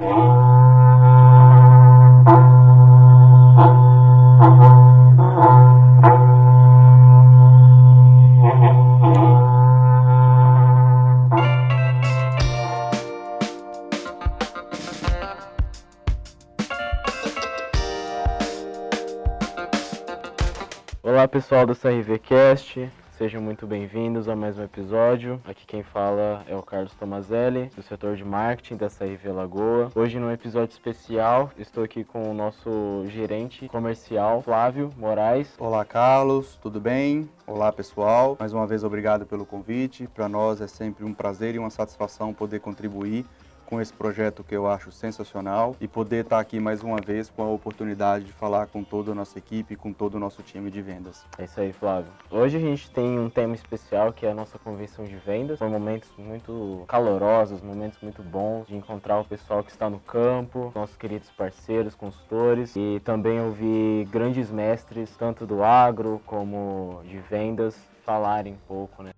[0.00, 0.06] Olá
[21.26, 22.88] pessoal do CRVcast,
[23.18, 25.42] sejam muito bem-vindos a mais um episódio.
[25.44, 29.90] Aqui quem fala é o Carlos Tomazelli, do setor de marketing da CRV Lagoa.
[29.92, 35.52] Hoje, num episódio especial, estou aqui com o nosso gerente comercial, Flávio Moraes.
[35.58, 37.28] Olá, Carlos, tudo bem?
[37.44, 38.36] Olá, pessoal.
[38.38, 40.06] Mais uma vez, obrigado pelo convite.
[40.06, 43.26] Para nós é sempre um prazer e uma satisfação poder contribuir
[43.68, 47.42] com esse projeto que eu acho sensacional e poder estar aqui mais uma vez com
[47.42, 50.80] a oportunidade de falar com toda a nossa equipe, com todo o nosso time de
[50.80, 51.26] vendas.
[51.36, 52.10] É isso aí, Flávio.
[52.30, 55.58] Hoje a gente tem um tema especial que é a nossa convenção de vendas.
[55.58, 60.72] Foram momentos muito calorosos, momentos muito bons de encontrar o pessoal que está no campo,
[60.74, 67.78] nossos queridos parceiros, consultores e também ouvir grandes mestres, tanto do agro como de vendas,
[68.02, 69.10] falarem um pouco, né?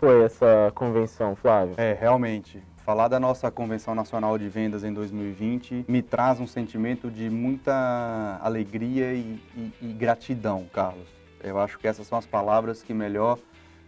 [0.00, 1.74] Foi essa convenção, Flávio?
[1.76, 7.10] É, realmente, falar da nossa Convenção Nacional de Vendas em 2020 me traz um sentimento
[7.10, 11.06] de muita alegria e, e, e gratidão, Carlos.
[11.44, 13.38] Eu acho que essas são as palavras que melhor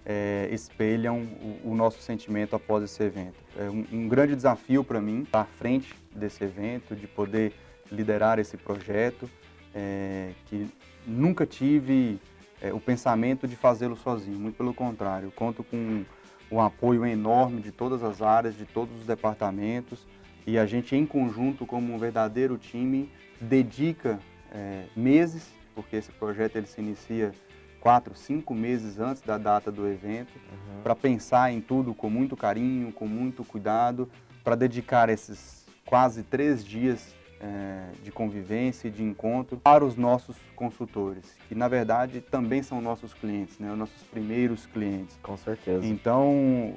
[0.05, 1.23] é, espelham
[1.65, 3.43] o, o, nosso sentimento após esse evento.
[3.59, 7.55] É um, um grande desafio para mim estar à frente desse evento, de poder
[7.91, 9.31] liderar esse projeto,
[9.75, 10.69] é, que
[11.07, 12.21] nunca tive
[12.63, 16.05] é, o pensamento de fazê-lo sozinho, muito pelo contrário, conto com
[16.51, 20.07] um apoio enorme de todas as áreas, de todos os departamentos
[20.47, 24.21] e a gente em conjunto como um verdadeiro time dedica
[24.53, 27.33] é, meses, porque esse projeto ele se inicia
[27.81, 30.83] quatro, cinco meses antes da data do evento, uhum.
[30.83, 34.09] para pensar em tudo com muito carinho, com muito cuidado,
[34.45, 40.37] para dedicar esses quase três dias é, de convivência e de encontro para os nossos
[40.55, 43.73] consultores, que na verdade também são nossos clientes, né?
[43.73, 45.19] os nossos primeiros clientes.
[45.23, 45.85] Com certeza.
[45.85, 46.75] Então,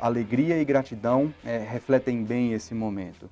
[0.00, 3.28] alegria e gratidão é, refletem bem esse momento.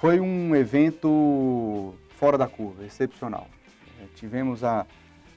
[0.00, 3.46] Foi um evento fora da curva, excepcional.
[4.00, 4.86] É, tivemos a,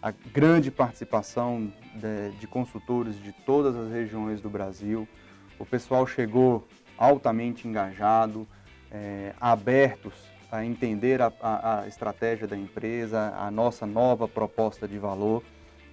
[0.01, 5.05] a grande participação de, de consultores de todas as regiões do Brasil.
[5.59, 6.65] O pessoal chegou
[6.97, 8.47] altamente engajado,
[8.89, 10.13] é, abertos
[10.51, 15.43] a entender a, a, a, estratégia da empresa, a nossa nova proposta de valor.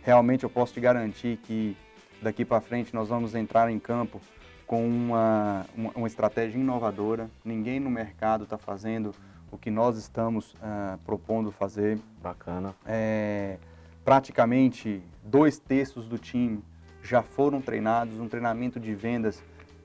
[0.03, 1.77] Realmente eu posso te garantir que
[2.21, 4.21] daqui para frente nós vamos entrar em campo
[4.67, 7.31] com uma, uma, uma estratégia inovadora.
[7.45, 9.15] Ninguém no mercado está fazendo
[9.51, 11.99] o que nós estamos uh, propondo fazer.
[12.23, 12.75] Bacana.
[12.87, 13.59] É,
[14.05, 16.63] praticamente dois terços do time
[17.03, 19.43] já foram treinados, um treinamento de vendas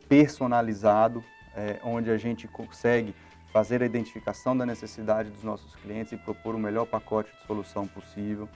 [0.07, 1.23] personalizado,
[1.55, 3.13] é, onde a gente consegue
[3.57, 7.87] fazer a identificação da necessidade dos nossos clientes e propor o melhor pacote de solução
[7.87, 8.47] possível.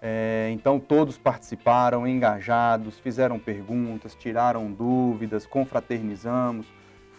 [0.00, 6.66] É, então todos participaram, engajados, fizeram perguntas, tiraram dúvidas, confraternizamos,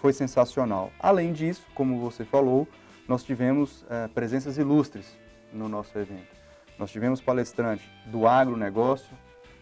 [0.01, 0.91] foi sensacional.
[0.99, 2.67] Além disso, como você falou,
[3.07, 5.15] nós tivemos é, presenças ilustres
[5.53, 6.35] no nosso evento.
[6.79, 9.15] Nós tivemos palestrantes do agronegócio,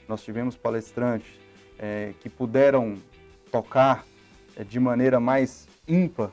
[0.07, 1.29] nós tivemos palestrantes
[1.77, 2.95] é, que puderam
[3.51, 4.05] tocar
[4.55, 6.31] é, de maneira mais ímpar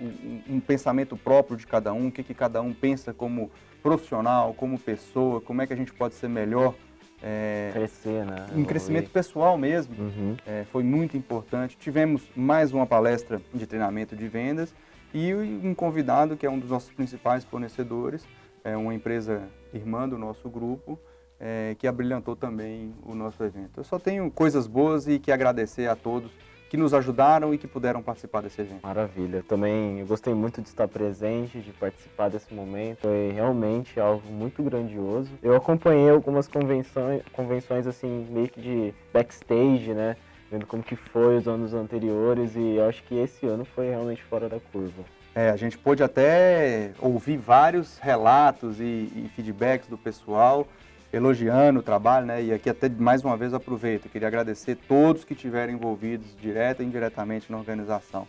[0.00, 3.50] um, um, pensamento próprio de cada um, o que, que cada um pensa como
[3.82, 6.74] profissional, como pessoa, como é que a gente pode ser melhor.
[7.22, 8.46] É, Crescer, né?
[8.54, 10.36] Em crescimento pessoal mesmo, uhum.
[10.46, 11.76] é, foi muito importante.
[11.76, 14.74] Tivemos mais uma palestra de treinamento de vendas
[15.12, 18.26] e um convidado que é um dos nossos principais fornecedores,
[18.62, 20.98] é uma empresa irmã do nosso grupo,
[21.38, 23.78] é, que abrilhantou também o nosso evento.
[23.78, 26.30] Eu só tenho coisas boas e que agradecer a todos
[26.68, 28.82] que nos ajudaram e que puderam participar desse evento.
[28.82, 29.44] Maravilha.
[29.46, 33.00] Também eu gostei muito de estar presente, de participar desse momento.
[33.00, 35.30] Foi realmente algo muito grandioso.
[35.42, 40.16] Eu acompanhei algumas convenções, convenções assim, meio que de backstage, né?
[40.50, 44.22] Vendo como que foi os anos anteriores e eu acho que esse ano foi realmente
[44.22, 45.04] fora da curva.
[45.34, 50.66] É, a gente pôde até ouvir vários relatos e, e feedbacks do pessoal
[51.14, 52.42] elogiando o trabalho, né?
[52.42, 56.86] E aqui até mais uma vez aproveito, queria agradecer todos que estiveram envolvidos direta e
[56.86, 58.26] indiretamente na organização.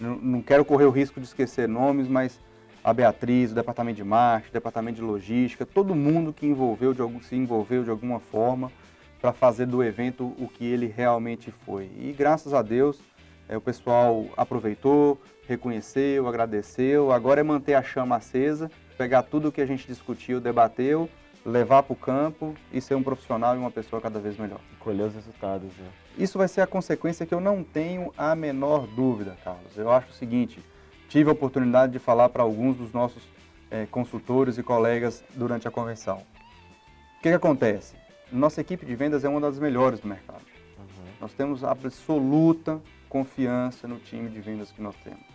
[0.00, 2.40] Não, não, quero correr o risco de esquecer nomes, mas
[2.82, 7.00] a Beatriz, o departamento de marketing, o departamento de logística, todo mundo que envolveu de
[7.00, 8.72] algum, se envolveu de alguma forma
[9.20, 11.90] para fazer do evento o que ele realmente foi.
[11.96, 13.00] E graças a Deus
[13.48, 17.12] é, o pessoal aproveitou, reconheceu, agradeceu.
[17.12, 21.08] Agora é manter a chama acesa, pegar tudo que a gente discutiu, debateu,
[21.44, 24.60] levar para o campo e ser um profissional e uma pessoa cada vez melhor.
[24.78, 25.88] Colher os resultados, né?
[26.16, 29.76] Isso vai ser a consequência que eu não tenho a menor dúvida, Carlos.
[29.76, 30.62] Eu acho o seguinte:
[31.08, 33.22] tive a oportunidade de falar para alguns dos nossos
[33.70, 36.18] é, consultores e colegas durante a convenção.
[36.18, 37.94] O que, que, acontece?
[38.30, 40.42] Nossa equipe de vendas é uma das melhores do mercado.
[40.78, 40.84] Uhum.
[41.20, 45.31] Nós temos absoluta confiança no time de vendas que nós temos.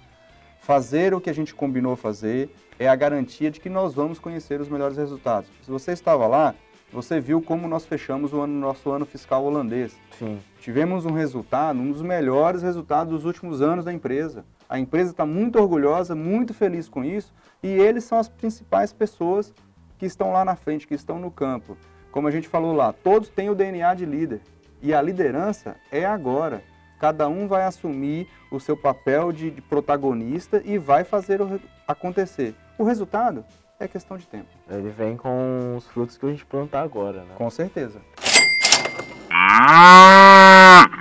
[0.67, 4.59] Fazer o que a gente combinou fazer é a garantia de que nós vamos conhecer
[4.59, 5.49] os melhores resultados.
[5.63, 6.53] Se você estava lá,
[6.91, 9.95] você viu como nós fechamos o ano, nosso ano fiscal holandês.
[10.19, 10.41] Sim.
[10.59, 14.43] Tivemos um resultado, um dos melhores resultados dos últimos anos da empresa.
[14.67, 19.53] A empresa está muito orgulhosa, muito feliz com isso, e eles são as principais pessoas
[19.97, 21.77] que estão lá na frente, que estão no campo.
[22.11, 24.41] Como a gente falou lá, todos têm o DNA de líder.
[24.81, 26.61] E a liderança é agora.
[26.99, 32.55] Cada um vai assumir o seu papel de, de protagonista e vai fazer o, acontecer.
[32.77, 33.45] O resultado
[33.79, 34.47] é questão de tempo.
[34.69, 37.35] Ele vem com os frutos que a gente plantar agora, né?
[37.35, 38.01] Com certeza.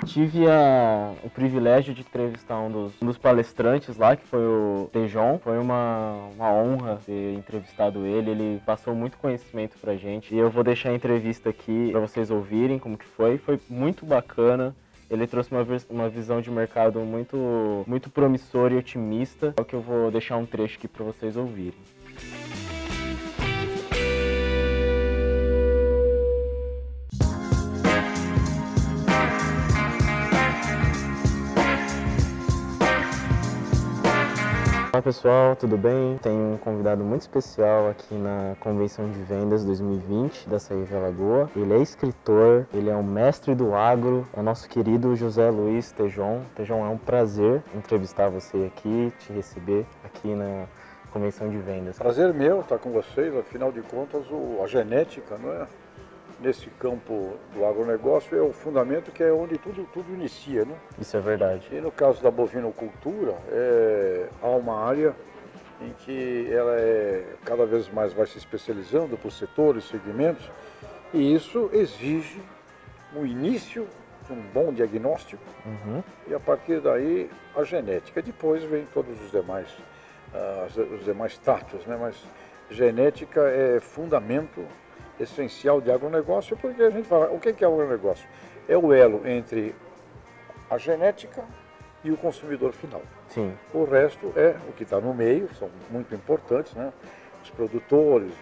[0.05, 4.89] Tive a, o privilégio de entrevistar um dos, um dos, palestrantes lá, que foi o
[4.93, 5.39] Tejon.
[5.43, 8.31] Foi uma, uma honra ter entrevistado ele.
[8.31, 10.35] Ele passou muito conhecimento pra gente.
[10.35, 13.39] E eu vou deixar a entrevista aqui para vocês ouvirem como que foi.
[13.39, 14.75] Foi muito bacana.
[15.09, 19.55] Ele trouxe uma, uma visão de mercado muito, muito promissora e otimista.
[19.57, 21.79] É o que eu vou deixar um trecho aqui para vocês ouvirem.
[34.97, 36.17] Olá pessoal, tudo bem?
[36.23, 41.51] Tenho um convidado muito especial aqui na Convenção de Vendas 2020 da Saíva Lagoa.
[41.55, 46.41] Ele é escritor, ele é um mestre do agro, é nosso querido José Luiz Tejon.
[46.55, 50.65] Tejon, é um prazer entrevistar você aqui, te receber aqui na
[51.13, 51.99] Convenção de Vendas.
[51.99, 54.25] Prazer meu estar com vocês, afinal de contas
[54.65, 55.67] a genética, não é?
[56.41, 60.65] Nesse campo do agronegócio é o fundamento que é onde tudo, tudo inicia.
[60.65, 60.75] Né?
[61.01, 61.69] Isso é verdade.
[61.73, 65.15] E no caso da bovinocultura, é, há uma área
[65.81, 70.51] em que ela é, cada vez mais vai se especializando por setores, segmentos,
[71.13, 72.41] e isso exige
[73.15, 73.87] o início
[74.33, 76.03] um bom diagnóstico uhum.
[76.27, 78.23] e a partir daí a genética.
[78.23, 79.69] Depois vem todos os demais,
[80.35, 81.97] uh, os demais tratos, né?
[82.01, 82.17] mas
[82.71, 84.65] genética é fundamento
[85.19, 88.29] essencial de agronegócio, porque a gente fala, o que é o agronegócio?
[88.69, 89.75] É o elo entre
[90.69, 91.45] a genética
[92.03, 93.03] e o consumidor final.
[93.29, 93.53] Sim.
[93.73, 96.93] O resto é o que está no meio, são muito importantes, né?
[97.43, 98.33] Os produtores,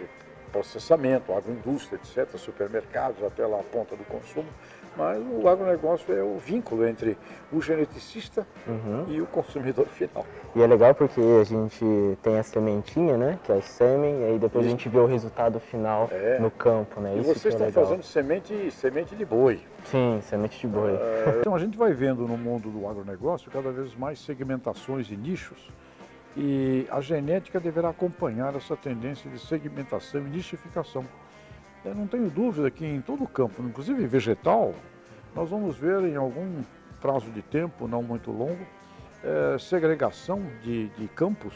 [0.53, 4.49] processamento, agroindústria, etc., supermercados, até lá a ponta do consumo,
[4.97, 7.17] mas o agronegócio é o vínculo entre
[7.53, 9.07] o geneticista uhum.
[9.09, 10.25] e o consumidor final.
[10.55, 11.85] E é legal porque a gente
[12.23, 14.75] tem a sementinha, né, que é o sêmen, e aí depois Isso.
[14.75, 16.39] a gente vê o resultado final é.
[16.39, 17.15] no campo, né?
[17.17, 19.61] E Isso vocês é estão fazendo semente, semente de boi.
[19.85, 20.93] Sim, semente de boi.
[20.93, 25.17] É, então a gente vai vendo no mundo do agronegócio cada vez mais segmentações e
[25.17, 25.71] nichos,
[26.37, 31.05] e a genética deverá acompanhar essa tendência de segmentação e nichificação.
[31.85, 34.75] Eu não tenho dúvida que em todo o campo, inclusive vegetal,
[35.35, 36.63] nós vamos ver em algum
[37.01, 38.67] prazo de tempo, não muito longo,
[39.23, 41.53] é, segregação de, de campos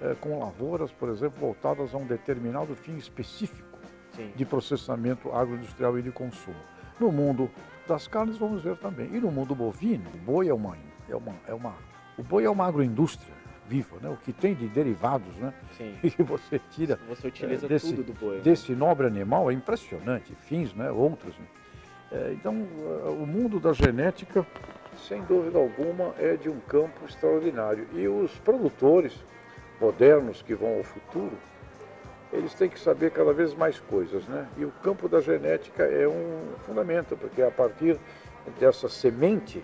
[0.00, 3.78] é, com lavouras, por exemplo, voltadas a um determinado fim específico
[4.12, 4.32] Sim.
[4.36, 6.56] de processamento agroindustrial e de consumo.
[7.00, 7.50] No mundo
[7.88, 9.08] das carnes vamos ver também.
[9.12, 10.76] E no mundo bovino, o boi é uma,
[11.08, 11.74] é uma, é uma,
[12.16, 14.08] o boi é uma agroindústria viva, né?
[14.08, 15.52] O que tem de derivados, né?
[15.76, 15.94] Sim.
[16.02, 16.98] E você tira.
[17.08, 18.36] Você utiliza é, desse, tudo do boi.
[18.36, 18.42] Né?
[18.42, 20.90] Desse nobre animal é impressionante, fins, né?
[20.90, 21.34] Outros.
[21.36, 21.46] Né?
[22.12, 24.46] É, então, o mundo da genética,
[25.08, 27.86] sem dúvida alguma, é de um campo extraordinário.
[27.92, 29.12] E os produtores
[29.80, 31.36] modernos que vão ao futuro,
[32.32, 34.46] eles têm que saber cada vez mais coisas, né?
[34.56, 37.98] E o campo da genética é um fundamento, porque a partir
[38.58, 39.62] dessa semente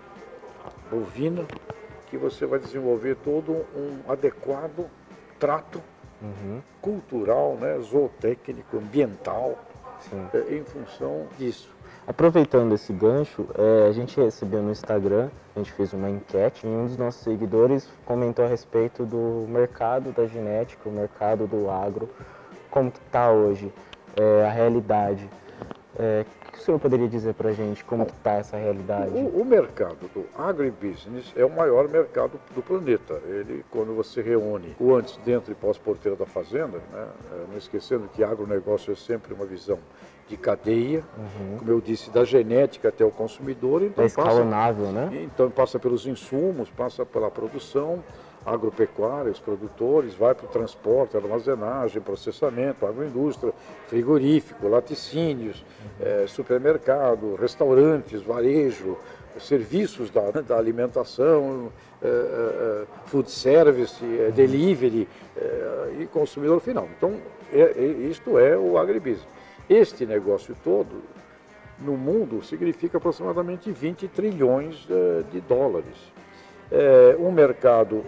[0.90, 1.46] bovina
[2.10, 4.86] que você vai desenvolver todo um adequado
[5.38, 5.80] trato
[6.20, 6.60] uhum.
[6.82, 9.58] cultural, né, zootécnico, ambiental,
[10.34, 11.72] é, em função disso.
[12.06, 16.68] Aproveitando esse gancho, é, a gente recebeu no Instagram, a gente fez uma enquete e
[16.68, 22.08] um dos nossos seguidores comentou a respeito do mercado da genética, o mercado do agro,
[22.70, 23.72] como que está hoje,
[24.16, 25.28] é, a realidade.
[25.98, 26.24] É,
[26.60, 29.12] o senhor poderia dizer para a gente como está essa realidade?
[29.12, 33.14] O, o, mercado do agribusiness é o maior mercado do planeta.
[33.24, 38.08] Ele, quando você reúne o antes, dentro e pós-porteiro da fazenda, né, é, não esquecendo
[38.14, 39.78] que agronegócio é sempre uma visão
[40.28, 41.58] de cadeia, uhum.
[41.58, 43.82] como eu disse, da genética até o consumidor.
[43.82, 45.22] Então é escalonável, passa, né?
[45.24, 48.04] Então passa pelos insumos, passa pela produção,
[48.44, 53.52] agropecuária, os produtores, vai para o transporte, armazenagem, processamento, agroindústria,
[53.86, 55.64] frigorífico, laticínios,
[56.00, 58.96] é, supermercado, restaurantes, varejo,
[59.38, 61.70] serviços da, da alimentação,
[62.02, 64.30] é, é, food service, uhum.
[64.30, 65.08] delivery
[65.98, 66.88] e consumidor final.
[66.96, 67.14] Então,
[68.08, 69.26] isto é o agribusiness.
[69.68, 71.02] Este negócio todo,
[71.78, 74.86] no mundo, significa aproximadamente 20 trilhões
[75.30, 76.12] de dólares.
[76.70, 78.04] É um mercado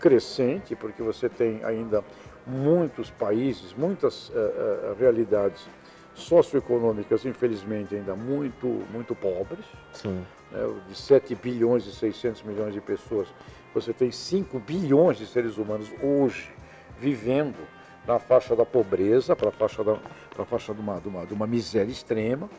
[0.00, 2.02] crescente, porque você tem ainda
[2.46, 5.66] muitos países, muitas uh, uh, realidades
[6.14, 9.64] socioeconômicas, infelizmente, ainda muito, muito pobres.
[9.92, 10.24] Sim.
[10.50, 10.74] Né?
[10.88, 13.28] De 7 bilhões e 600 milhões de pessoas,
[13.74, 16.50] você tem 5 bilhões de seres humanos hoje
[16.98, 17.58] vivendo
[18.06, 19.98] na faixa da pobreza, para a faixa, da,
[20.38, 22.50] a faixa de, uma, de, uma, de uma miséria extrema.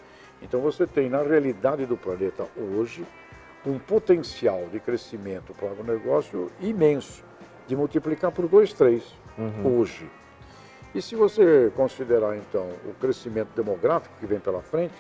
[0.41, 3.05] Então você tem na realidade do planeta hoje
[3.65, 7.23] um potencial de crescimento para o agronegócio imenso,
[7.71, 9.01] de multiplicar por dois, três
[9.37, 9.79] uhum.
[9.79, 10.09] hoje.
[10.93, 14.93] E se você considerar então o crescimento demográfico que vem pela frente,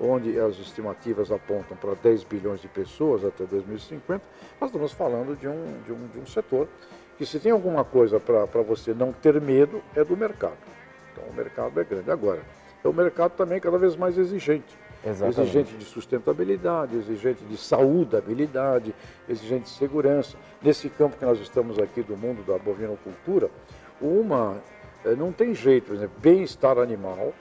[0.00, 4.24] onde as estimativas apontam para 10 bilhões de pessoas até 2050,
[4.60, 6.68] nós estamos falando de um, de um, de um setor
[7.18, 10.56] que se tem alguma coisa para você não ter medo, é do mercado.
[11.12, 12.08] Então o mercado é grande.
[12.08, 12.40] Agora,
[12.84, 14.78] é o mercado também cada vez mais exigente.
[15.04, 15.40] Exatamente.
[15.40, 18.94] Exigente de sustentabilidade, exigente de saudabilidade,
[19.28, 20.36] exigente de segurança.
[20.62, 23.50] Nesse campo que nós estamos aqui do mundo da bovinocultura,
[24.00, 24.62] uma
[25.04, 27.32] eh, não tem jeito, por exemplo, bem-estar animal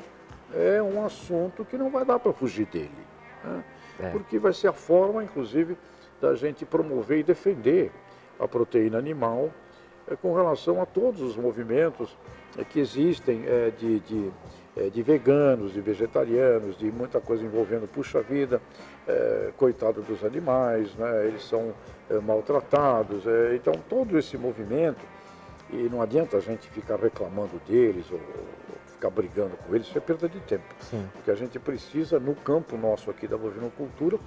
[0.53, 2.91] é um assunto que não vai dar para fugir dele.
[3.43, 3.63] Né?
[3.99, 4.09] É.
[4.09, 5.77] Porque vai ser a forma, inclusive,
[6.19, 7.91] da gente promover e defender
[8.39, 9.49] a proteína animal
[10.07, 12.17] é, com relação a todos os movimentos
[12.57, 13.99] é, que existem é, de,
[14.75, 18.61] de, de, veganos, de vegetarianos, de muita coisa envolvendo, puxa vida,
[19.57, 21.73] coitado dos animais, né, eles são
[22.23, 23.23] maltratados.
[23.55, 25.03] então, todo esse movimento,
[25.69, 29.97] e não adianta a gente ficar reclamando deles ou, ou ficar brigando com eles, isso
[29.97, 30.63] é perda de tempo.
[30.79, 31.07] Sim.
[31.13, 34.19] Porque a gente precisa, no campo nosso aqui da bovinocultura,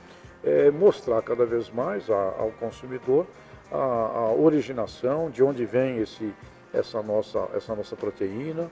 [0.42, 3.26] é, mostrar cada vez mais a, ao consumidor
[3.70, 6.34] a, a originação, de onde vem esse,
[6.72, 8.68] essa, nossa, essa nossa proteína, é,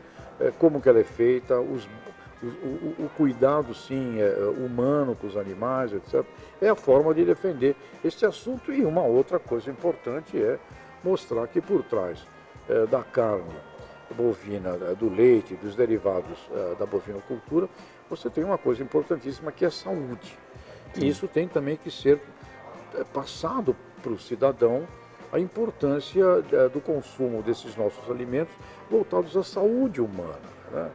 [0.58, 1.84] como que ela é feita, os,
[2.42, 6.25] o, o, o, cuidado, sim, é, humano com os animais, etc.
[6.61, 8.72] É a forma de defender este assunto.
[8.72, 10.58] E uma outra coisa importante é
[11.04, 12.26] mostrar que por trás
[12.68, 13.54] é, da carne
[14.12, 17.68] bovina, é, do leite, dos derivados é, da bovinocultura,
[18.11, 20.37] você tem uma coisa importantíssima que é a saúde.
[20.96, 22.20] E isso tem também que ser
[22.94, 24.87] é, passado para o cidadão
[25.33, 28.55] a importância é, do consumo desses nossos alimentos
[28.91, 30.39] voltados à saúde humana.
[30.71, 30.91] Né?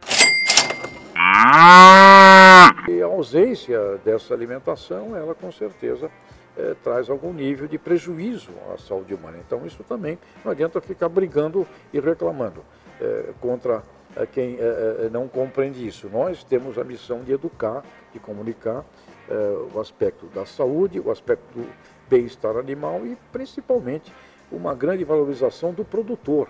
[2.88, 6.08] E a ausência dessa alimentação, ela com certeza
[6.56, 9.38] é, traz algum nível de prejuízo à saúde humana.
[9.44, 12.64] Então isso também não adianta ficar brigando e reclamando
[13.00, 13.82] é, contra
[14.16, 14.56] é, quem
[15.10, 16.08] não compreende isso.
[16.08, 18.84] Nós temos a missão de educar, de comunicar
[19.74, 21.68] o aspecto da saúde, o aspecto do
[22.08, 24.10] bem-estar animal e, principalmente,
[24.50, 26.48] uma grande valorização do produtor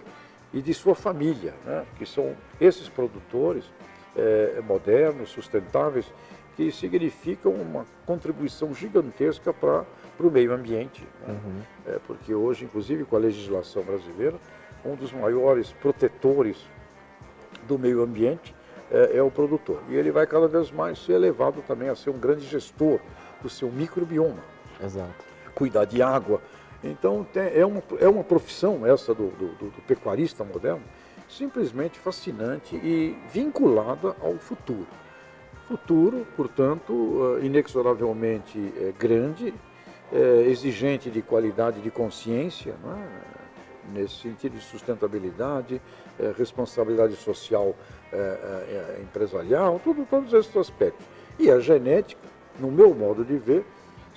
[0.52, 1.84] e de sua família, né?
[1.96, 3.64] que são esses produtores
[4.16, 6.06] é, modernos, sustentáveis,
[6.56, 9.84] que significam uma contribuição gigantesca para
[10.18, 11.06] o meio ambiente.
[11.26, 11.34] Né?
[11.34, 11.62] Uhum.
[11.86, 14.36] É, porque hoje, inclusive com a legislação brasileira,
[14.84, 16.56] um dos maiores protetores
[17.66, 18.54] do meio ambiente
[18.90, 19.82] é, é, o produtor.
[19.88, 22.98] E ele vai cada vez mais ser elevado também a ser um grande gestor
[23.42, 24.42] do seu microbioma.
[24.82, 25.28] Exato
[25.58, 26.40] cuidar de água.
[26.82, 30.82] Então é, uma, é uma profissão essa do, do, do, pecuarista moderno
[31.28, 34.86] simplesmente fascinante e vinculada ao futuro.
[35.66, 39.52] Futuro, portanto, eh, inexoravelmente é, grande,
[40.10, 43.38] é, exigente de qualidade de consciência, é?
[43.92, 45.80] nesse sentido de sustentabilidade,
[46.36, 47.74] responsabilidade social
[49.00, 51.06] empresarial, tudo, todos esses aspectos.
[51.38, 52.20] E a genética,
[52.60, 53.64] no meu modo de ver,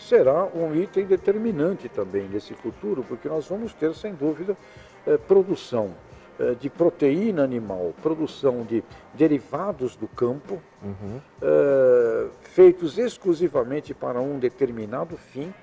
[0.08, 4.58] será um item determinante também nesse futuro, porque nós vamos ter, sem dúvida,
[5.05, 5.91] eh, produção
[6.39, 11.22] eh, de proteína animal, produção de derivados do campo, uhum.
[11.41, 15.53] eh, feitos exclusivamente para um determinado fim,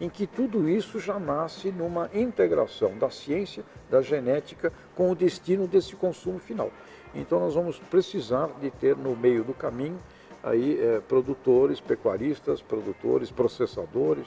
[0.00, 5.66] em que tudo isso já nasce numa integração da ciência, da genética, com o destino
[5.66, 6.70] desse consumo final.
[7.14, 9.98] Então nós vamos precisar de ter no meio do caminho
[10.42, 14.26] aí é, produtores, pecuaristas, produtores, processadores,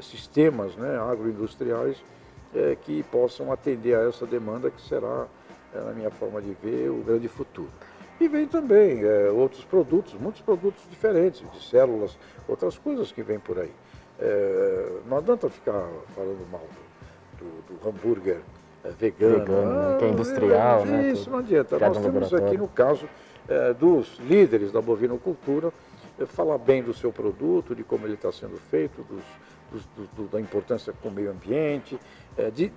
[0.00, 1.96] sistemas né, agroindustriais
[2.54, 5.26] é, que possam atender a essa demanda que será,
[5.74, 7.70] é, na minha forma de ver, o grande futuro.
[8.20, 13.38] E vem também é, outros produtos, muitos produtos diferentes, de células, outras coisas que vêm
[13.38, 13.70] por aí.
[14.18, 16.66] É, não adianta ficar falando mal
[17.38, 18.40] do, do, do hambúrguer
[18.84, 21.10] é, vegano, vegano ah, que é industrial, né?
[21.10, 21.78] Isso não adianta.
[21.78, 23.08] Nós temos aqui no caso é,
[23.78, 25.72] dos líderes da bovinocultura
[26.18, 29.24] é, falar bem do seu produto, de como ele está sendo feito, dos,
[29.70, 31.98] dos, do, da importância com o meio ambiente,
[32.36, 32.72] é, de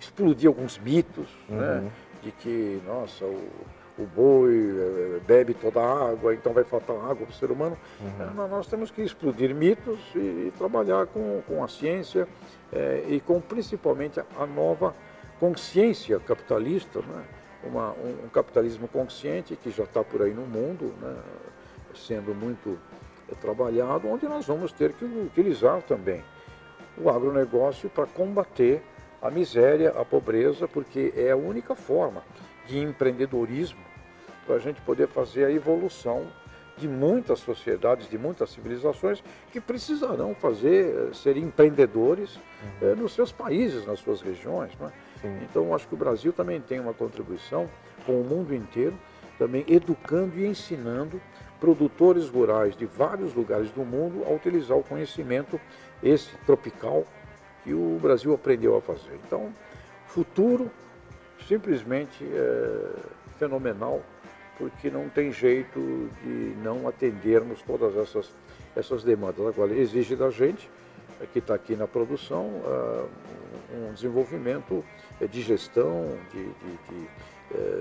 [0.00, 1.56] explodir alguns mitos, né?
[1.56, 1.82] uhum.
[1.82, 1.92] né?
[2.22, 3.48] De que, nossa, o,
[3.96, 7.78] o boi bebe toda a água, então vai faltar água para o ser humano.
[8.00, 8.48] Uhum.
[8.48, 10.18] Nós temos que explodir mitos e,
[10.48, 12.26] e trabalhar com, com a ciência
[12.72, 14.94] é, e com principalmente a nova
[15.38, 17.24] consciência capitalista, né?
[17.64, 21.16] Uma, um, um, capitalismo consciente que já está por aí no mundo, né?
[21.94, 22.78] sendo muito
[23.28, 26.22] é, trabalhado, onde nós vamos ter que utilizar também
[26.96, 28.82] o agronegócio para combater
[29.20, 32.22] a miséria, a pobreza, porque é a única forma
[32.66, 33.80] de empreendedorismo
[34.46, 36.26] para a gente poder fazer a evolução
[36.78, 39.22] de muitas sociedades, de muitas civilizações
[39.52, 42.36] que precisarão fazer, eh, ser empreendedores
[42.80, 42.96] uhum.
[42.96, 44.70] nos seus países, nas suas regiões.
[45.22, 45.46] Né?
[45.48, 47.68] Então, acho que o Brasil também tem uma contribuição
[48.04, 48.94] com o mundo inteiro,
[49.38, 51.20] também educando e ensinando
[51.60, 55.60] produtores rurais de vários lugares do mundo a utilizar o conhecimento
[56.02, 57.04] esse tropical
[57.64, 59.18] que o Brasil aprendeu a fazer.
[59.26, 59.52] Então,
[60.06, 60.70] futuro
[61.46, 64.02] simplesmente é fenomenal
[64.56, 68.32] porque não tem jeito de não atendermos todas essas,
[68.74, 69.46] essas demandas.
[69.46, 70.68] Agora, exige da gente,
[71.32, 73.08] que está aqui na produção, uh,
[73.72, 74.84] um desenvolvimento
[75.20, 77.08] eh, de gestão, de, de, de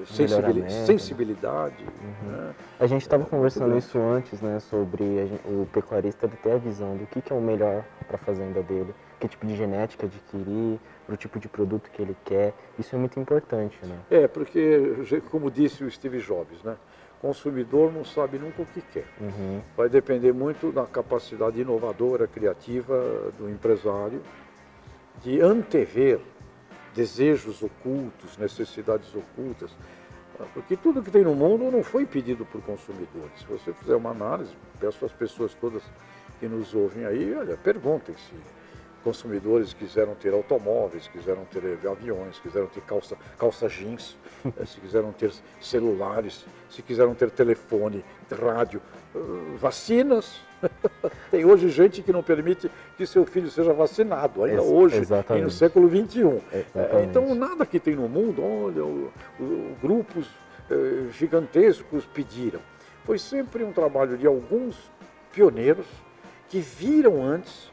[0.06, 0.74] sensibilidade.
[0.86, 2.32] sensibilidade uhum.
[2.32, 2.56] né?
[2.79, 6.96] A gente estava é, conversando isso antes, né, sobre gente, o pecuarista ter a visão
[6.96, 10.79] do que, que é o melhor para a fazenda dele, que tipo de genética adquirir,
[11.06, 12.53] para o tipo de produto que ele quer.
[12.77, 13.98] Isso é muito importante, né?
[14.10, 14.96] É, porque,
[15.29, 16.77] como disse o Steve Jobs, né?
[17.22, 19.06] Consumidor não sabe nunca o que quer.
[19.20, 19.62] Uhum.
[19.76, 24.22] Vai depender muito da capacidade inovadora, criativa do empresário
[25.24, 26.20] de antever
[26.96, 29.72] desejos ocultos, necessidades ocultas.
[30.54, 33.40] Porque tudo que tem no mundo não foi pedido por consumidores.
[33.40, 35.82] Se você fizer uma análise, peço às pessoas todas
[36.40, 38.34] que nos ouvem aí, olha, perguntem-se
[39.07, 45.13] consumidores quiseram ter automóveis, quiseram ter aviões, quiseram ter calça, calça jeans, eh, se quiseram
[45.13, 48.81] ter celulares, se quiseram ter telefone, rádio,
[49.15, 49.20] eh,
[49.57, 50.41] vacinas.
[51.31, 55.43] Tem hoje gente que não permite que seu filho seja vacinado, ainda Ex hoje, exatamente.
[55.46, 56.41] no século XXI.
[56.51, 57.09] Exatamente.
[57.09, 60.27] Então, nada que tem no mundo, olha, o, o, grupos
[60.70, 62.59] eh, gigantescos pediram.
[63.05, 64.91] Foi sempre um trabalho de alguns
[65.31, 65.85] pioneiros
[66.50, 67.72] que viram antes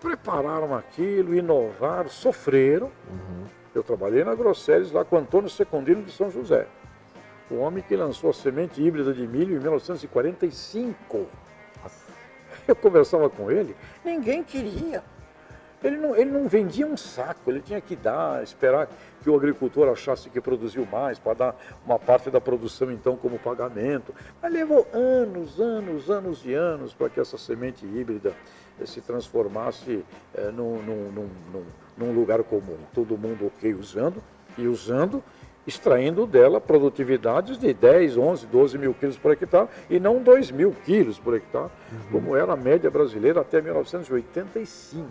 [0.00, 2.90] prepararam aquilo, inovaram, sofreram.
[3.08, 3.44] Uhum.
[3.74, 6.66] Eu trabalhei na Grosseries lá com Antônio Secundino de São José,
[7.50, 11.26] o homem que lançou a semente híbrida de milho em 1945.
[12.66, 15.02] Eu conversava com ele, ninguém queria.
[15.82, 18.86] Ele não, ele não vendia um saco, ele tinha que dar, esperar
[19.22, 23.38] que o agricultor achasse que produziu mais, para dar uma parte da produção então como
[23.38, 24.14] pagamento.
[24.42, 28.34] Mas levou anos, anos, anos e anos para que essa semente híbrida
[28.86, 31.64] se transformasse é, num, num, num,
[31.96, 32.76] num, lugar comum.
[32.94, 34.22] Todo mundo ok usando
[34.56, 35.22] e usando,
[35.66, 40.74] extraindo dela produtividades de 10, 11, 12 mil quilos por hectare e não 2 mil
[40.84, 41.98] quilos por hectare, uhum.
[42.12, 45.08] como era a média brasileira até 1985.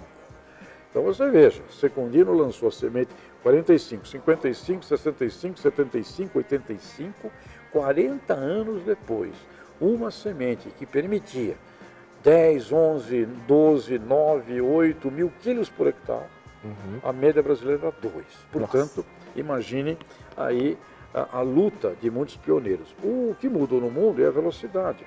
[0.90, 3.12] Então você veja, Secundino lançou a semente
[3.44, 7.32] 45, 55, 65, 75, 85,
[7.72, 9.34] 40 anos depois.
[9.80, 11.56] Uma semente que permitia
[12.24, 16.26] 10, 11, 12, 9, 8 mil quilos por hectare,
[16.64, 17.00] uhum.
[17.04, 18.26] a média brasileira era 2.
[18.52, 19.10] Portanto, Nossa.
[19.36, 19.98] imagine
[20.36, 20.78] aí
[21.14, 22.96] a, a, luta de muitos pioneiros.
[23.04, 25.06] O que mudou no mundo é a velocidade.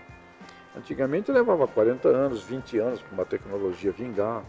[0.76, 4.42] Antigamente levava 40 anos, 20 anos para uma tecnologia vingar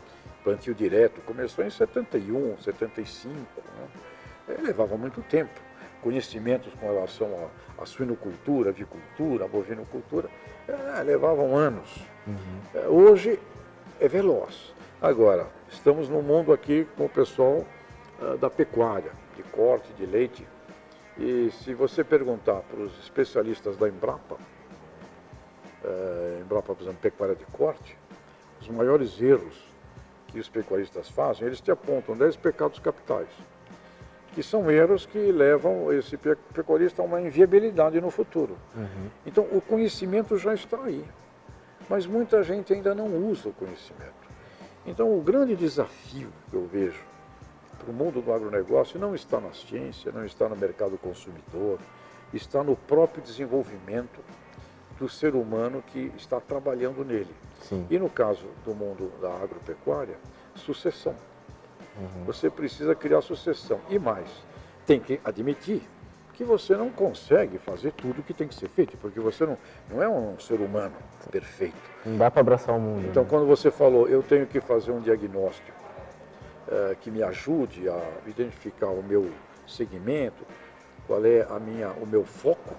[0.43, 3.87] plantio direto, começou em 71, 75, né?
[4.49, 5.59] É, levava muito tempo.
[6.01, 10.29] Conhecimentos com relação à, suinocultura, avicultura, bovinocultura,
[10.67, 12.05] é, levavam anos.
[12.27, 12.35] Uhum.
[12.73, 13.39] É, hoje
[13.99, 14.73] é veloz.
[15.01, 17.65] Agora, estamos no mundo aqui com o pessoal
[18.21, 20.47] uh, da pecuária, de corte, de leite.
[21.17, 24.35] E se você perguntar para os especialistas da Embrapa,
[25.83, 27.97] uh, Embrapa, por exemplo, pecuária de corte,
[28.61, 29.61] os maiores erros
[30.27, 33.27] que os pecuaristas fazem, eles te apontam 10 pecados capitais.
[34.33, 38.57] que são erros que levam esse pecuarista a uma inviabilidade no futuro.
[38.75, 39.09] Uhum.
[39.27, 41.05] Então, o conhecimento já está aí,
[41.93, 44.27] mas muita gente ainda não usa o conhecimento.
[44.83, 47.03] Então, o grande desafio que eu vejo
[47.77, 51.77] para o mundo do agronegócio não está na ciência, não está no mercado consumidor,
[52.33, 54.21] está no próprio desenvolvimento
[54.97, 57.29] do ser humano que está trabalhando nele.
[57.61, 57.85] Sim.
[57.91, 60.17] E no caso do mundo da agropecuária,
[60.55, 61.15] sucessão.
[61.95, 62.23] Uhum.
[62.25, 63.79] Você precisa criar sucessão.
[63.87, 64.31] E mais,
[64.87, 65.87] tem que admitir
[66.33, 69.57] que você não consegue fazer tudo o que tem que ser feito, porque você não,
[69.89, 70.95] não é um ser humano
[71.31, 71.75] perfeito.
[72.05, 73.07] Não dá para abraçar o mundo.
[73.07, 73.29] Então, né?
[73.29, 75.77] quando você falou, eu tenho que fazer um diagnóstico
[76.67, 79.29] é, que me ajude a identificar o meu
[79.67, 80.43] segmento,
[81.05, 82.75] qual é a minha, o meu foco,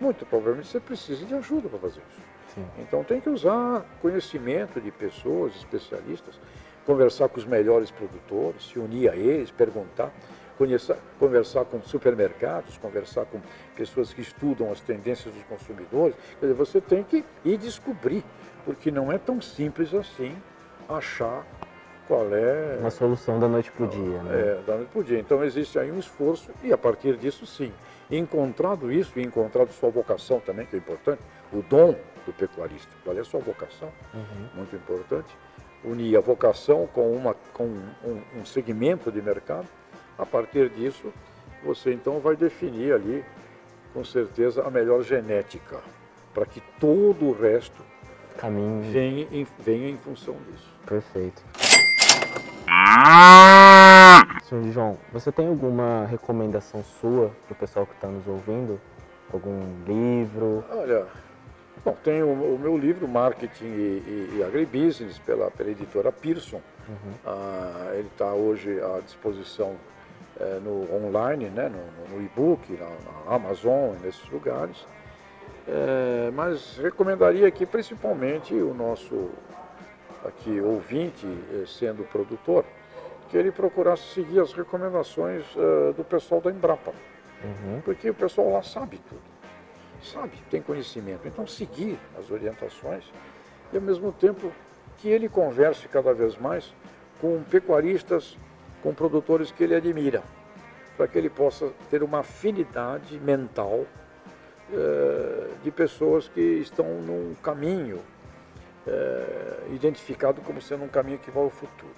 [0.00, 2.26] muito provavelmente você precisa de ajuda para fazer isso.
[2.54, 2.66] Sim.
[2.78, 6.38] Então, tem que usar conhecimento de pessoas, especialistas,
[6.84, 10.12] conversar com os melhores produtores, se unir a eles, perguntar,
[10.56, 13.40] conhecer, conversar com supermercados, conversar com
[13.74, 16.16] pessoas que estudam as tendências dos consumidores.
[16.40, 18.24] Quer dizer, você tem que ir descobrir,
[18.64, 20.36] porque não é tão simples assim
[20.88, 21.46] achar
[22.06, 22.76] qual é.
[22.80, 24.22] Uma solução da noite para o dia.
[24.22, 24.40] Né?
[24.40, 25.18] É, da noite para o dia.
[25.18, 27.72] Então existe aí um esforço e a partir disso, sim.
[28.08, 31.20] Encontrado isso e encontrado sua vocação também, que é importante,
[31.52, 32.90] o dom do pecuarista.
[33.02, 33.90] Qual é a sua vocação?
[34.14, 34.48] Uhum.
[34.54, 35.36] Muito importante
[35.86, 39.66] unir a vocação com, uma, com um, um segmento de mercado.
[40.18, 41.12] A partir disso,
[41.64, 43.24] você então vai definir ali,
[43.92, 45.80] com certeza, a melhor genética,
[46.32, 47.82] para que todo o resto
[48.36, 48.92] Caminho.
[48.92, 50.70] Venha, em, venha em função disso.
[50.86, 51.42] Perfeito.
[54.44, 58.80] Senhor João, você tem alguma recomendação sua para o pessoal que está nos ouvindo?
[59.32, 60.64] Algum livro?
[60.70, 61.06] Olha,
[61.84, 63.68] Bom, tem o, o meu livro, Marketing e,
[64.34, 66.60] e, e Agribusiness, pela, pela editora Pearson.
[66.88, 67.12] Uhum.
[67.24, 69.76] Ah, ele está hoje à disposição
[70.40, 74.86] é, no online, né, no, no e-book, na, na, Amazon, nesses lugares.
[75.68, 79.30] É, mas recomendaria aqui principalmente o nosso
[80.24, 82.64] aqui ouvinte, eh, sendo produtor,
[83.28, 86.92] que ele procurasse seguir as recomendações uh, do pessoal da Embrapa.
[87.44, 87.80] Uhum.
[87.84, 89.36] Porque o pessoal lá sabe tudo
[90.02, 91.26] sabe, tem conhecimento.
[91.26, 93.04] Então, seguir as orientações
[93.72, 94.52] e, ao mesmo tempo,
[94.98, 96.72] que ele converse cada vez mais
[97.20, 98.36] com pecuaristas,
[98.82, 100.22] com produtores que ele admira,
[100.96, 103.84] para que ele possa ter uma afinidade mental
[104.72, 108.00] eh, de pessoas que estão num caminho
[108.86, 111.94] eh, identificado como sendo um caminho que vai ao futuro.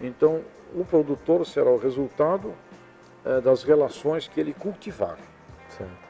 [0.00, 0.42] Então,
[0.74, 2.54] o produtor será o resultado
[3.24, 5.18] eh, das relações que ele cultivar.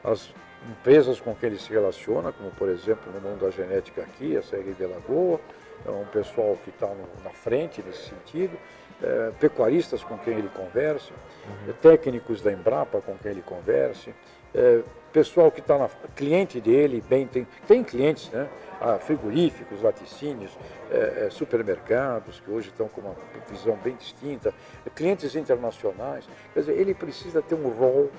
[0.03, 0.33] As
[0.69, 4.41] empresas com quem ele se relaciona, como por exemplo no mundo da genética aqui, a
[4.41, 5.39] série de Lagoa,
[5.85, 6.89] é um pessoal que está
[7.23, 8.57] na frente nesse sentido,
[9.01, 11.69] é, pecuaristas com quem ele conversa, uhum.
[11.69, 14.13] é, técnicos da Embrapa com quem ele converse,
[14.53, 18.47] é, pessoal que está na cliente dele, bem tem, tem clientes, né?
[18.81, 20.51] Ah, frigoríficos, laticínios,
[20.91, 23.15] é, é, supermercados que hoje estão com uma
[23.49, 24.53] visão bem distinta,
[24.93, 26.27] clientes internacionais.
[26.53, 28.11] Quer dizer, ele precisa ter um rol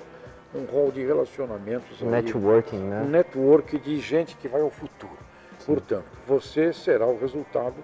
[0.55, 2.01] um rol de relacionamentos.
[2.01, 3.01] Networking, aí, né?
[3.01, 5.17] Um network de gente que vai ao futuro.
[5.59, 5.65] Sim.
[5.65, 7.75] Portanto, você será o resultado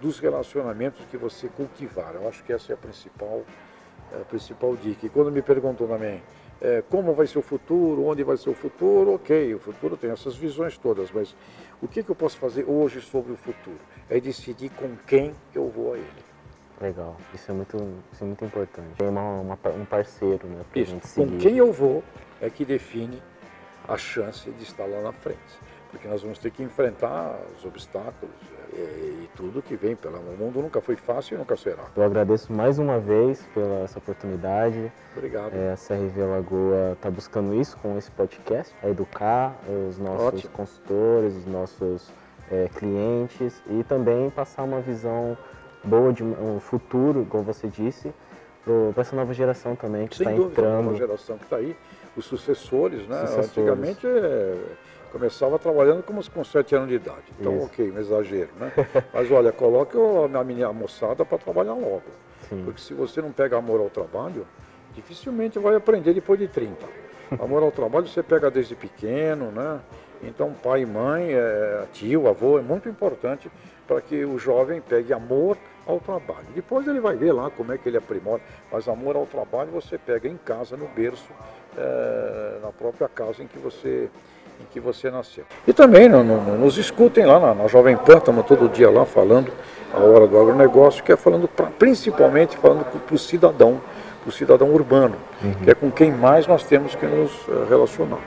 [0.00, 2.14] dos relacionamentos que você cultivar.
[2.14, 3.42] Eu acho que essa é a principal,
[4.12, 5.06] a principal dica.
[5.06, 6.22] E quando me perguntam também
[6.60, 10.10] é, como vai ser o futuro, onde vai ser o futuro, ok, o futuro tem
[10.10, 11.34] essas visões todas, mas
[11.80, 13.78] o que, que eu posso fazer hoje sobre o futuro?
[14.08, 16.30] É decidir com quem eu vou a ele.
[16.80, 17.76] Legal, isso é muito,
[18.12, 18.88] isso é muito importante.
[18.96, 20.64] Tem uma, uma, um parceiro, né?
[20.74, 22.02] Isso, com quem eu vou
[22.40, 23.22] é que define
[23.86, 25.38] a chance de estar lá na frente.
[25.90, 28.34] Porque nós vamos ter que enfrentar os obstáculos
[28.72, 28.84] e, é,
[29.24, 31.84] e tudo que vem pela O mundo nunca foi fácil e nunca será.
[31.96, 34.92] Eu agradeço mais uma vez pela essa oportunidade.
[35.16, 35.54] Obrigado.
[35.54, 39.56] É, a CRV Lagoa está buscando isso com esse podcast, é educar
[39.88, 40.52] os nossos Ótimo.
[40.52, 42.12] consultores, os nossos
[42.50, 45.36] é, clientes e também passar uma visão
[45.82, 48.12] boa de um futuro, como você disse,
[48.92, 50.78] para essa nova geração também que está entrando.
[50.78, 51.76] A nova geração que está aí,
[52.16, 53.20] os sucessores, né?
[53.20, 53.48] Sucessores.
[53.50, 54.56] Antigamente é,
[55.10, 57.24] começava trabalhando como com 7 anos de idade.
[57.38, 57.66] Então, Isso.
[57.66, 58.72] ok, um exagero, né?
[59.12, 62.02] Mas olha, coloque a minha moçada para trabalhar logo.
[62.48, 62.62] Sim.
[62.64, 64.46] Porque se você não pega amor ao trabalho,
[64.94, 66.86] dificilmente vai aprender depois de 30.
[67.38, 69.80] Amor ao trabalho você pega desde pequeno, né?
[70.22, 73.50] Então, pai e mãe, é, tio, avô, é muito importante
[73.86, 76.46] para que o jovem pegue amor ao trabalho.
[76.54, 79.96] Depois ele vai ver lá como é que ele aprimora, mas amor ao trabalho você
[79.96, 81.30] pega em casa, no berço,
[81.76, 84.10] é, na própria casa em que você
[84.60, 85.44] em que você nasceu.
[85.66, 89.04] E também no, no, nos escutem lá na, na Jovem Pan, estamos todo dia lá
[89.04, 89.50] falando
[89.92, 93.80] a hora do agronegócio, que é falando pra, principalmente falando para o cidadão,
[94.26, 95.54] o cidadão urbano, uhum.
[95.64, 98.18] que é com quem mais nós temos que nos eh, relacionar.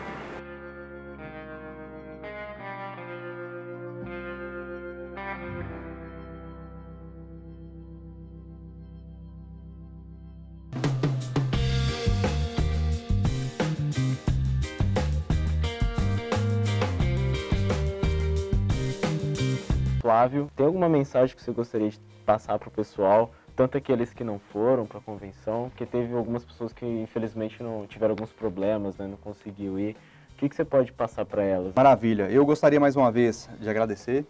[20.04, 24.22] Flávio, tem alguma mensagem que você gostaria de passar para o pessoal, tanto aqueles que
[24.22, 28.98] não foram para a convenção, porque teve algumas pessoas que infelizmente não tiveram alguns problemas,
[28.98, 29.96] né, não conseguiu ir.
[30.34, 31.74] O que, que você pode passar para elas?
[31.74, 32.30] Maravilha.
[32.30, 34.26] Eu gostaria mais uma vez de agradecer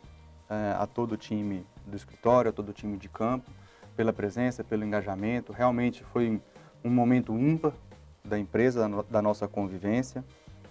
[0.48, 3.50] é, a todo o time do escritório, a todo o time de campo,
[3.98, 5.52] pela presença, pelo engajamento.
[5.52, 6.40] Realmente foi
[6.86, 7.74] um momento ímpar
[8.24, 10.24] da empresa, da nossa convivência.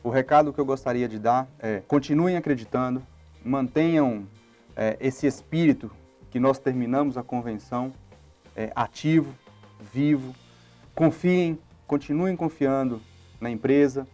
[0.05, 3.03] O recado que eu gostaria de dar é: continuem acreditando,
[3.45, 4.29] mantenham
[4.76, 5.90] é, esse espírito
[6.30, 7.92] que nós terminamos a convenção
[8.56, 9.35] é, ativo,
[9.92, 10.35] vivo.
[10.94, 13.00] Confiem, continuem confiando
[13.40, 14.06] na empresa,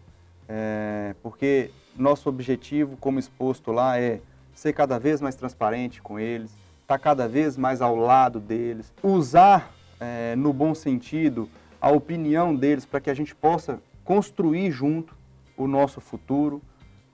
[0.48, 4.20] é, porque nosso objetivo, como exposto lá, é
[4.54, 6.50] ser cada vez mais transparente com eles,
[6.82, 11.48] estar tá cada vez mais ao lado deles, usar é, no bom sentido
[11.80, 15.14] a opinião deles para que a gente possa construir junto
[15.56, 16.62] o nosso futuro,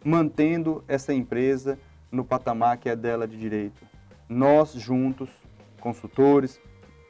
[0.04, 1.78] mantendo essa empresa
[2.14, 3.84] no patamar que é dela de direito.
[4.28, 5.28] Nós juntos,
[5.80, 6.60] consultores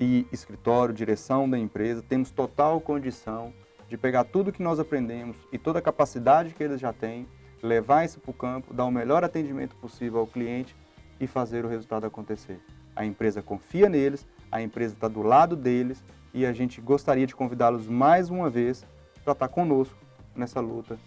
[0.01, 3.53] e escritório, direção da empresa, temos total condição
[3.89, 7.29] de pegar tudo que nós aprendemos e toda a capacidade que eles já têm,
[7.63, 10.75] levar isso para o campo, dar o melhor atendimento possível ao cliente
[11.21, 12.59] e fazer o resultado acontecer.
[12.97, 17.37] A empresa confia neles, a empresa está do lado deles e a gente gostaria de
[17.37, 18.85] convidá-los mais uma vez
[19.23, 19.97] para estar conosco
[20.35, 20.99] nessa luta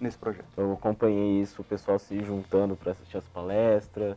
[0.00, 0.46] nesse projeto.
[0.56, 4.16] Eu acompanhei isso, o pessoal se juntando para assistir as palestras.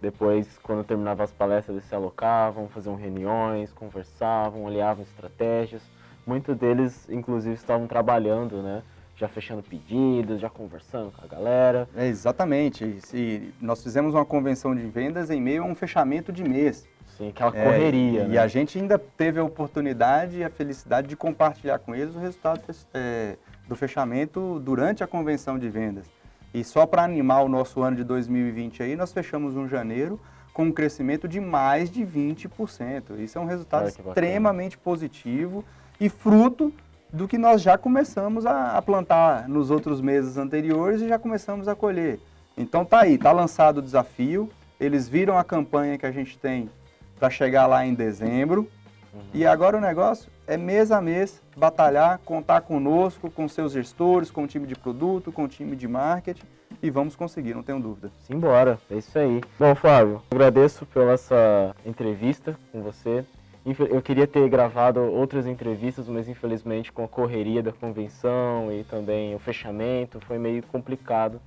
[0.00, 5.82] Depois, quando terminava as palestras, eles se alocavam, faziam reuniões, conversavam, olhavam estratégias.
[6.26, 8.82] Muitos deles, inclusive, estavam trabalhando, né?
[9.16, 11.88] Já fechando pedidos, já conversando com a galera.
[11.96, 13.00] É, exatamente.
[13.14, 16.86] E nós fizemos uma convenção de vendas em meio a um fechamento de mês.
[17.16, 18.22] Sim, aquela é, correria.
[18.22, 18.34] É, né?
[18.34, 22.18] E a gente ainda teve a oportunidade e a felicidade de compartilhar com eles o
[22.18, 22.60] resultado
[22.92, 23.36] é,
[23.68, 26.06] do fechamento durante a convenção de vendas.
[26.54, 30.18] E só para animar o nosso ano de 2020 aí, nós fechamos um janeiro
[30.52, 33.18] com um crescimento de mais de 20%.
[33.18, 35.62] Isso é um resultado extremamente positivo
[36.00, 36.72] e fruto
[37.12, 41.74] do que nós já começamos a, plantar nos outros meses anteriores e já começamos a
[41.74, 42.18] colher.
[42.56, 44.50] Então tá aí, tá lançado o desafio.
[44.80, 46.70] Eles viram a campanha que a gente tem
[47.18, 48.66] para chegar lá em dezembro.
[49.12, 49.20] Uhum.
[49.34, 54.44] E agora o negócio é mês a mês batalhar, contar conosco, com seus gestores, com
[54.44, 56.46] o time de produto, com o time de marketing
[56.82, 58.10] e vamos conseguir, não tenho dúvida.
[58.20, 59.40] Simbora, é isso aí.
[59.58, 63.24] Bom, Flávio, agradeço pela essa entrevista com você.
[63.90, 69.34] Eu queria ter gravado outras entrevistas, mas infelizmente com a correria da convenção e também
[69.34, 71.40] o fechamento foi meio complicado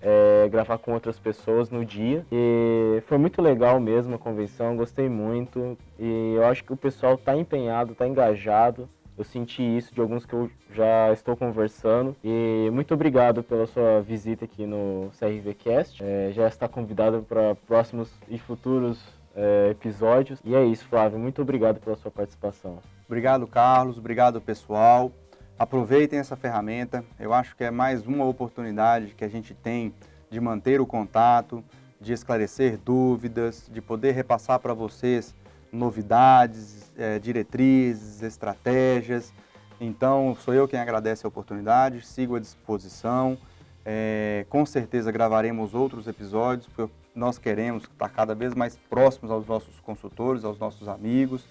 [0.00, 2.24] é, gravar com outras pessoas no dia.
[2.32, 5.76] E foi muito legal mesmo a convenção, gostei muito.
[5.98, 8.88] E eu acho que o pessoal está empenhado, está engajado.
[9.18, 12.16] Eu senti isso de alguns que eu já estou conversando.
[12.24, 16.02] E muito obrigado pela sua visita aqui no CRVcast.
[16.02, 18.98] É, já está convidado para próximos e futuros
[19.36, 20.40] é, episódios.
[20.42, 21.18] E é isso, Flávio.
[21.18, 22.78] Muito obrigado pela sua participação.
[23.06, 23.98] Obrigado, Carlos.
[23.98, 25.12] Obrigado, pessoal.
[25.60, 27.04] Aproveitem essa ferramenta.
[27.18, 29.92] Eu acho que é mais uma oportunidade que a gente tem
[30.30, 31.62] de manter o contato,
[32.00, 35.34] de esclarecer dúvidas, de poder repassar para vocês
[35.70, 39.34] novidades, é, diretrizes, estratégias.
[39.78, 43.36] Então, sou eu quem agradece a oportunidade, sigo à disposição.
[43.84, 49.46] É, com certeza gravaremos outros episódios, porque nós queremos estar cada vez mais próximos aos
[49.46, 51.44] nossos consultores, aos nossos amigos.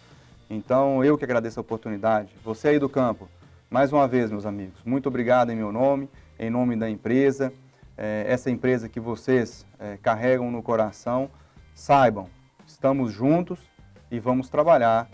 [0.49, 2.33] Então, eu que agradeço a oportunidade.
[2.43, 3.29] Você aí do campo,
[3.69, 7.53] mais uma vez, meus amigos, muito obrigado em meu nome, em nome da empresa,
[7.95, 11.29] é, essa empresa que vocês é, carregam no coração.
[11.75, 12.27] Saibam,
[12.65, 13.59] estamos juntos
[14.09, 15.07] e vamos trabalhar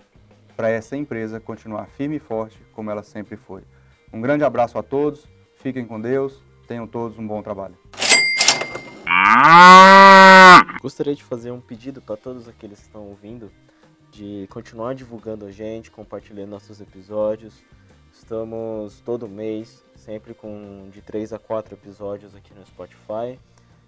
[0.55, 3.61] para essa empresa continuar firme e forte como ela sempre foi.
[4.11, 7.75] Um grande abraço a todos, fiquem com Deus, tenham todos um bom trabalho.
[10.81, 13.51] Gostaria de fazer um pedido para todos aqueles que estão ouvindo
[14.11, 17.61] de continuar divulgando a gente, compartilhando nossos episódios.
[18.15, 23.38] Estamos todo mês, sempre com de 3 a 4 episódios aqui no Spotify.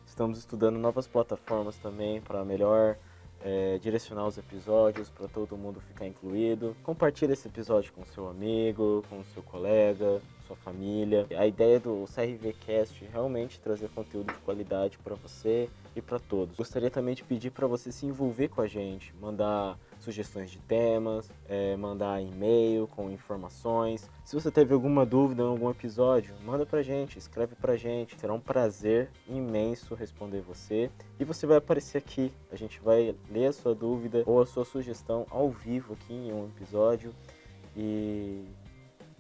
[0.06, 2.98] Estamos estudando novas plataformas também para melhor
[3.42, 6.76] é, direcionar os episódios para todo mundo ficar incluído.
[6.84, 11.26] Compartilhe esse episódio com seu amigo, com seu colega, sua família.
[11.36, 16.20] A ideia do CRV Cast é realmente trazer conteúdo de qualidade para você e para
[16.20, 16.58] todos.
[16.58, 21.30] Gostaria também de pedir para você se envolver com a gente, mandar sugestões de temas,
[21.48, 24.10] é, mandar e-mail com informações.
[24.24, 28.20] Se você teve alguma dúvida em algum episódio, manda pra gente, escreve pra gente.
[28.20, 30.90] Será um prazer imenso responder você.
[31.20, 32.32] E você vai aparecer aqui.
[32.52, 36.34] A gente vai ler a sua dúvida ou a sua sugestão ao vivo aqui em
[36.34, 37.14] um episódio.
[37.76, 38.46] E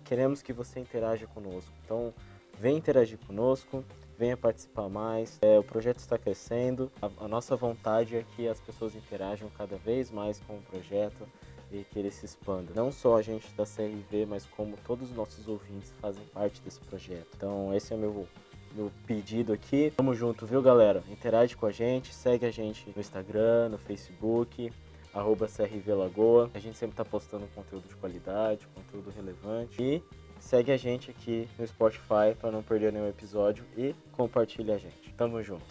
[0.03, 1.71] queremos que você interaja conosco.
[1.83, 2.13] Então,
[2.59, 3.83] vem interagir conosco
[4.17, 5.37] venha participar mais.
[5.41, 9.77] É, o projeto está crescendo, a, a, nossa vontade é que as pessoas interajam cada
[9.77, 11.27] vez mais com o projeto
[11.71, 12.71] e que ele se expanda.
[12.73, 16.79] Não só a gente da CRV, mas como todos os nossos ouvintes fazem parte desse
[16.79, 17.27] projeto.
[17.35, 18.27] Então esse é meu
[18.75, 19.91] meu pedido aqui.
[19.95, 21.03] Tamo junto, viu galera?
[21.09, 24.71] Interage com a gente, segue a gente no Instagram, no Facebook,
[25.13, 26.51] arroba CRV Lagoa.
[26.53, 29.81] A gente sempre tá postando conteúdo de qualidade, conteúdo relevante.
[29.81, 30.03] E
[30.47, 35.13] segue a gente aqui no Spotify para não perder nenhum episódio e compartilha a gente.
[35.17, 35.65] Tamo junto.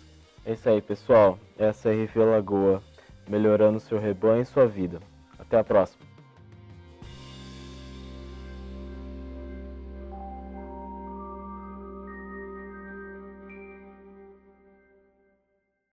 [0.45, 1.39] É isso aí, pessoal.
[1.59, 2.83] Essa é a RV Lagoa,
[3.27, 5.01] melhorando seu rebanho e sua vida.
[5.39, 6.16] Até a próxima.